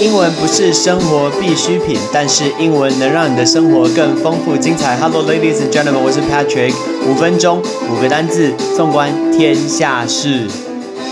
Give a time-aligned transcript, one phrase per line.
[0.00, 4.96] 英文不是生活必需品，但是英文能让你的生活更丰富精彩。
[4.96, 6.74] Hello, ladies and gentlemen，我是 Patrick。
[7.06, 10.48] 五分钟，五个单字，纵观天下事。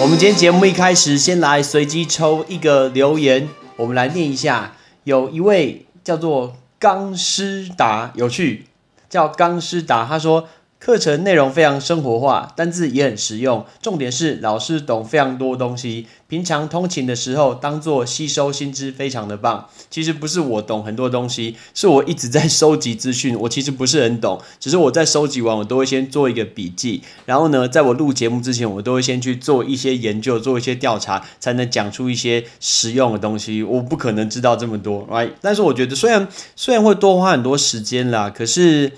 [0.00, 4.74] 我们今天节目一开始，先来随机抽一个留言，我们来念一下。
[5.02, 8.66] 有一位叫做钢师达，有趣，
[9.10, 10.46] 叫钢师达，他说。
[10.86, 13.66] 课程内容非常生活化，单字也很实用。
[13.82, 19.68] 重点是老师懂非常多东西，平常通勤的时候当做吸收新知，非常的棒。
[19.90, 23.36] 其实不是我懂很多东西，是我一直在收集资讯。
[23.40, 27.02] 我其实不是很懂，只是我在收集完，我都会先做一个笔记。
[27.24, 33.64] 然后呢，在我录节目之前，我都会先去做一些研究，做一些调查，才能讲出一些实用的东西。
[33.64, 35.32] 我不可能知道这么多，right？
[35.40, 38.92] 但是我觉得，虽然虽然会多花很多时间啦，可是。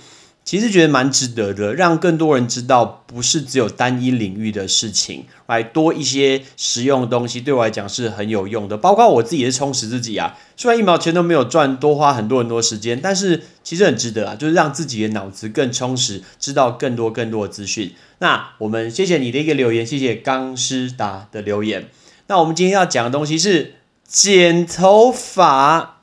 [0.48, 8.78] 其实觉得蛮值得的，让更多人知道不是只有单一领域的事情，来多一些实用的东西，对我来讲是很有用的。
[8.78, 17.92] 包括我自己也是充实自己啊，虽然一毛钱都没有赚，多花很多很多时间，但是其实很值得啊，就是让自己的脑子更充实，知道更多更多的资讯。
[18.20, 21.90] 那我们谢谢你的一个留言，谢谢钢师达的留言。
[22.28, 23.74] 那我们今天要讲的东西是
[24.06, 26.00] 剪头发。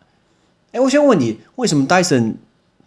[0.71, 2.37] 哎，我先问你，为什么戴森？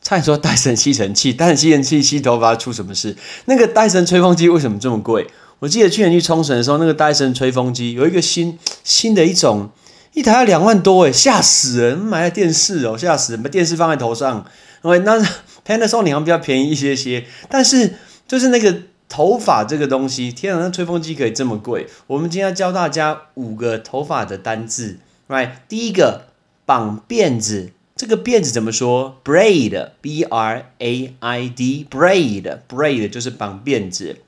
[0.01, 3.17] 差点说戴森吸尘器，戴森吸尘器吸头发出什么事？
[3.45, 5.27] 那个戴森吹风机为什么这么贵？
[5.59, 9.71] 我记得去年去冲绳的时候，那个戴森吹风机有一个新新的一种，
[10.15, 11.99] 一台要两万多诶，吓死人！
[11.99, 13.43] 买了电视哦，吓死人！
[13.43, 14.47] 把电视放在头上，
[14.85, 15.19] 因为那
[15.67, 17.95] Panasonic 好像比较便宜一些些，但是
[18.27, 18.75] 就是那个
[19.09, 21.89] 头发这个东西，天啊，那吹风机可以这么贵？
[22.07, 25.51] 我们今天要教大家五个头发的单字，right？
[25.69, 26.27] 第一个
[26.65, 27.73] 绑辫子。
[27.99, 34.19] 这个辫子怎么说？braid，b r a i d，braid，braid 就是绑辫子。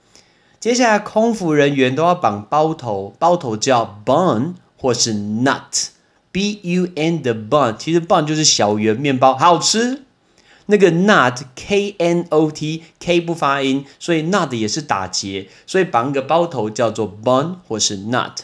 [0.58, 10.02] 接下来，空服人员都要绑包头，包头叫 bun 或是 nut，b u n 的 bun，其实 bun 就是小圆面包，好吃。
[10.66, 18.38] 那个 nut，k n o t，k 不发音，所以 nut 也是打结，所以绑个包头叫做 bun 或是 nut。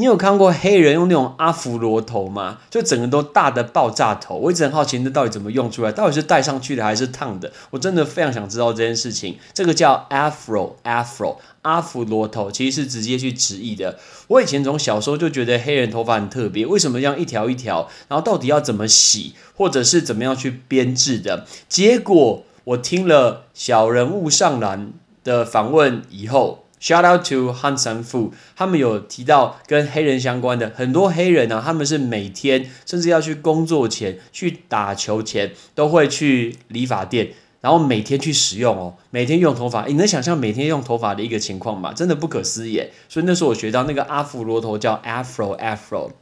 [0.00, 2.60] 你有看过黑人用那种阿芙罗头吗？
[2.70, 4.34] 就整个都大的爆炸头。
[4.34, 5.92] 我一直很好奇，那到底怎么用出来？
[5.92, 7.52] 到底是戴上去的还是烫的？
[7.68, 9.36] 我真的非常想知道这件事情。
[9.52, 13.98] 这个叫 Afro，Afro，阿芙罗头其实是直接去直译的。
[14.28, 17.86] 我以前从小时候就觉得黑人头发很特别，为什么要一条一条？
[18.08, 21.44] 然后到底要怎么洗，或者是怎么样去编制的？
[21.68, 26.64] 结果我听了小人物上篮的访问以后。
[26.80, 41.92] Shout out to Han San Fu，他们有提到跟黑人相关的很多黑人啊，他们是每天甚至要去工作前、去打球前都会去理发店，然后每天去使用哦，每天用头发，你能想象每天用头发的一个情况吗？
[41.92, 42.82] 真的不可思议。
[43.10, 46.12] 所以那时候我学到那个阿弗罗头叫 Afro Afro，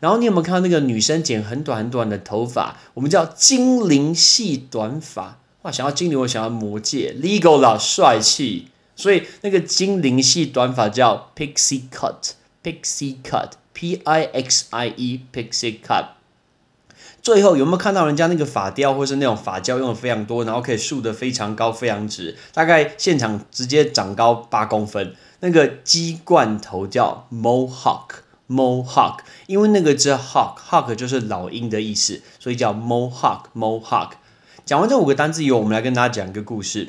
[0.00, 2.76] 然后你有没有看到那个女生剪很短很短的头发？
[2.92, 5.38] 我们叫精灵系短发。
[5.62, 8.68] 哇，想要精灵，我想要魔戒，Legal 啦，帅气。
[8.98, 16.08] 所以那个精灵系短发叫 pixie cut，pixie cut，p i x i e pixie cut。
[17.22, 25.14] 最后有没有看到人家那个发雕或是那种发胶用的非常多，然后可以竖得非常高、非常直，大概现场直接长高八公分。
[25.40, 34.10] 那个鸡冠头叫 mohawk，mohawk，因为那个字 hawk，hawk 就是老鹰的意思，所以叫 mohawk，mohawk。
[34.64, 36.88] 讲完这五个单词以后，我们来跟大家讲一个故事。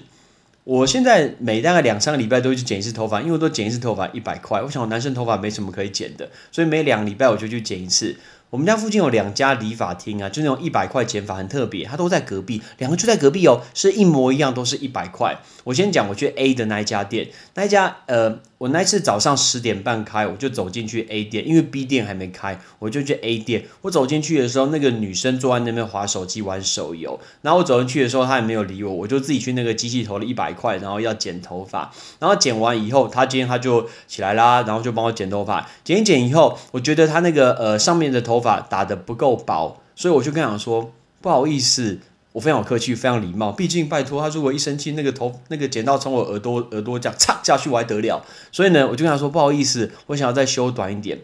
[0.70, 4.62] 我现在每大概两三个礼拜都会去剪一次头发，因为我都剪一次头发一百块。
[4.62, 8.16] 我想我男生头发没什么可以剪的，所以每两个礼拜我就去剪一次。
[8.52, 15.38] 我们家附近有两家理发厅啊，就那种一百块剪法很特别，它都在隔壁，两个就在隔壁哦，是一模一样，都是一百块。
[15.66, 23.66] 我先讲我去 A 的那一家店，那一家呃，我那次早上十点半开，我就走进去 A 店，因为 B 店还没开，我就去 A 店。
[23.84, 42.00] 我走进去的时候，那个女生坐在那边划手机玩手游，然后我走进去的时候，她也没有理我，我就自己去那个机器投了一百块，然后要剪头发，然后剪完以后，她今天她就起来啦，然后就帮我剪头发，剪一剪以后，我觉得她那个呃上面的头头发打的不够薄，所以我就跟他说不好意思。
[42.32, 43.52] 我非常客气，非常礼貌。
[43.52, 48.24] 毕竟拜托，他如果一生气，那个头那个剪刀从我耳朵耳朵这样插下去，我还得了？
[48.52, 51.22] 所以呢，我就跟他说不好意思，我想要再修短一点。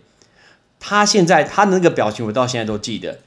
[0.80, 3.20] 他现在他的那个表情，我到现在都记得。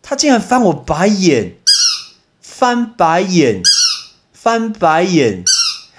[0.00, 1.56] 他竟然翻我白眼，
[2.40, 3.62] 翻白眼，
[4.32, 5.42] 翻白眼。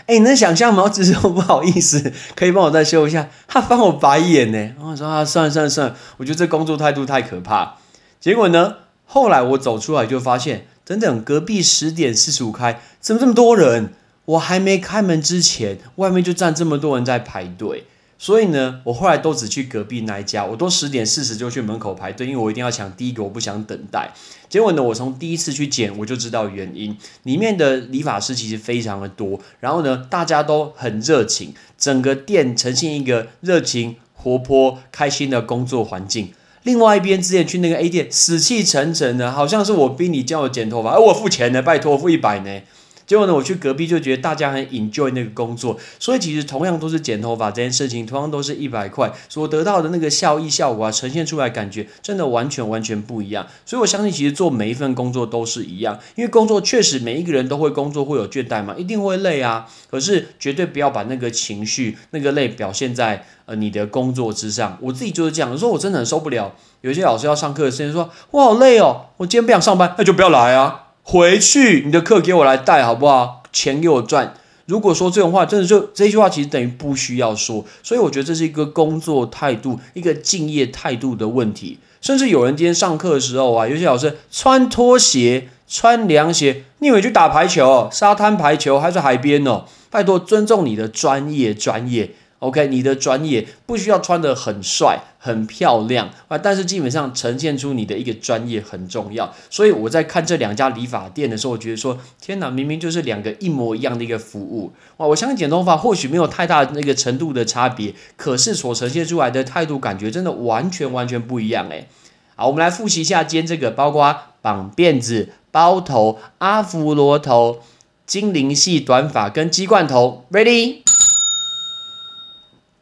[0.05, 0.83] 哎，你能想象吗？
[0.83, 3.29] 我只是说不好意思，可以帮我再修一下。
[3.47, 7.75] 他翻我白眼呢，然后我说啊，算了算了算了，我觉得这工作态度太可怕。
[8.19, 8.75] 结果呢，
[9.05, 10.67] 后来我走出来就发现。
[10.87, 13.93] 等等，隔壁十点四十五开，怎么这么多人？
[14.25, 17.85] 我还没开门之前，外面就站这么多人在排队。
[18.25, 24.11] 所以呢，我后来都只去隔壁那一家，我都十点四十就去门口排队，因为我一定要抢第一个，我不想等待。
[24.49, 36.33] 结果呢，我从第一次去剪我就知道原因，里面的理发师其实非常的多，然后呢，大家都很热情，整个店呈现一个热情、活泼、开心的工作环境。
[36.63, 42.61] 另外一边之前去那个 A 店，死气沉沉的，好像是我逼你叫我剪头发，而我付钱呢，拜托付一百呢。
[43.07, 53.45] 结果呢，我去隔壁就觉得大家很 enjoy 那个工作，所以其实同样都是剪头发这件事情，同样都是一百块，所得到的那个效益效果啊，呈现出来感觉真的完全完全不一样。
[53.65, 59.67] 所以我相信，其实做每一份工作都是一样，因为工作确实每一个人都会工作会有倦怠嘛，一定会累啊。
[59.89, 64.77] 可是绝对不要把那个情绪、那个累表现在呃你的工作之上。
[64.81, 70.84] 我自己就是这样，有时候我真的很受不了，有些老师要上课的时间说，我好累哦，我今天不想上班，那就不要来啊。
[71.07, 73.43] 回去，你的课给我来带好不好？
[73.53, 74.33] 钱给我赚。
[74.65, 77.63] 如果说这种话，真的就这句话，其实等于不需要说。
[77.83, 81.77] 所以我觉得这是一个工作态度、一个敬业态度的问题。
[82.01, 89.65] 甚至有人今天上课的时候啊，有些老师穿拖鞋、穿凉鞋，你以为去打排球、沙滩排球还是海边哦？
[89.91, 92.09] 拜托，尊重你的专业，专业。
[92.45, 99.33] OK，你的专业不需要穿得很帅、很漂亮啊，但是基本上呈现出你的一个专业很重要。
[99.49, 105.07] 所以我在看这两家理发店的时候，我觉得说，天哪，明明就是两个一模一样的一个服务哇！
[105.07, 111.87] 我相信剪头发或许没有太大那个程度的差别，可是所呈现出来的态度感觉真的完全完全不一样诶。
[112.35, 117.59] 好，我们来复习一下今天这个，包括绑辫子、包头、阿芙罗头、
[118.05, 120.84] 精灵系短发跟鸡冠头，Ready？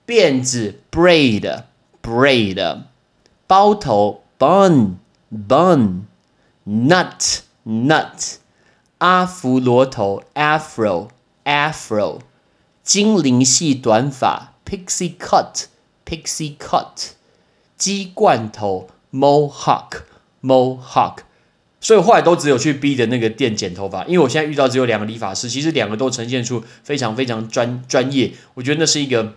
[0.05, 1.63] 辫子 braid
[2.01, 2.81] braid，
[3.47, 4.95] 包头 bun
[5.31, 6.01] bun
[6.65, 8.35] nut nut，
[8.97, 11.07] 阿芙罗头 afro
[11.45, 12.19] afro，
[12.83, 15.67] 精灵系短发 pixie cut
[16.05, 17.11] pixie cut，
[17.77, 20.01] 鸡冠头 mohawk
[20.41, 21.19] mohawk。
[21.79, 29.35] 所以后来都只有去 B 的那个店剪头发，因为我现在遇到只有两个理发师，其实两个都呈现出非常非常专专业，我觉得那是一个。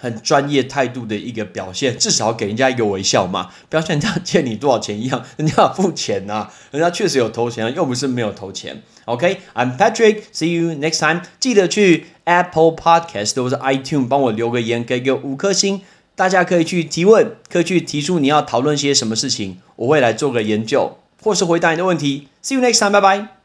[0.00, 8.82] 很专业态度的一个表现，至少给人家一个微笑嘛，不要像人家 欠你多少钱一样，人家要付钱呐，人家确实有投钱，又不是没有投钱。
[9.06, 11.22] OK，I'm Patrick，see you next time。
[11.40, 15.82] 记得去 Apple Podcast 或者 iTunes 帮我留个言，给个五颗星。
[16.14, 22.28] 大家可以去提问，可以去提出你要讨论些什么事情，我会来做个研究，或是回答你的问题。
[22.42, 23.37] See you next time，拜拜。